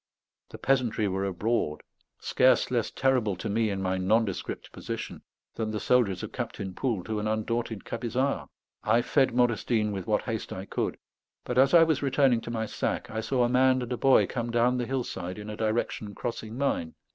[0.49, 1.83] The peasantry were abroad;
[2.19, 5.21] scarce less terrible to me in my nondescript position
[5.53, 8.47] than the soldiers of Captain Poul to an undaunted Camisard.
[8.83, 10.97] I fed Modestine with what haste I could;
[11.43, 14.25] but as I was returning to my sack, I saw a man and a boy
[14.25, 16.95] come down the hillside in a direction crossing mine.